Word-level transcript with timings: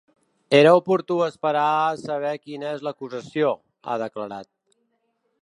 Era 0.59 0.69
oportú 0.77 1.17
esperar 1.25 1.65
a 1.81 1.99
saber 2.05 2.33
quina 2.47 2.73
és 2.79 2.83
l’acusació, 2.89 3.53
ha 3.87 4.01
declarat. 4.07 4.53